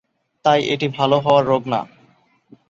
তাই 0.45 0.59
এটি 0.73 0.87
ভালো 0.97 1.17
হওয়ার 1.19 1.43
রোগ 1.45 1.61
না। 1.67 1.79